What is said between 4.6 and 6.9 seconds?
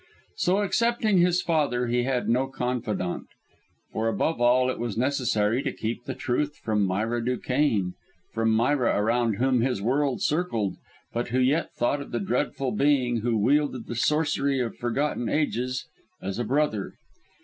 it was necessary to keep the truth from